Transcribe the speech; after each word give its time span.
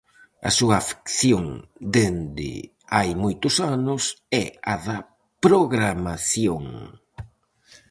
A 0.47 0.49
súa 0.57 0.75
afección 0.81 1.45
dende 1.95 2.51
hai 2.95 3.09
moitos 3.23 3.55
anos 3.75 4.03
é 4.43 4.45
a 4.73 4.75
da 4.85 4.97
programación. 5.45 6.65